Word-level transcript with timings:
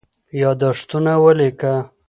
یادښتونه 0.41 1.13
ولیکه. 1.25 1.73